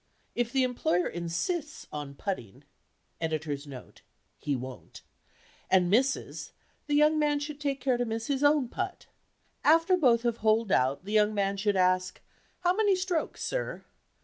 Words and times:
If 0.33 0.51
the 0.51 0.63
employer 0.63 1.07
insists 1.07 1.85
on 1.93 2.15
"putting" 2.15 2.63
[Ed. 3.21 3.37
note:—He 3.67 4.55
won't] 4.55 5.03
and 5.69 5.91
misses, 5.91 6.53
the 6.87 6.95
young 6.95 7.19
man 7.19 7.39
should 7.39 7.59
take 7.59 7.79
care 7.79 7.97
to 7.97 8.05
miss 8.05 8.25
his 8.25 8.43
own 8.43 8.67
"putt." 8.67 9.05
After 9.63 9.95
both 9.95 10.23
have 10.23 10.37
"holed 10.37 10.71
out," 10.71 11.05
the 11.05 11.13
young 11.13 11.35
man 11.35 11.55
should 11.55 11.75
ask, 11.75 12.19
"how 12.61 12.75
many 12.75 12.95
strokes, 12.95 13.43
sir?" 13.43 13.83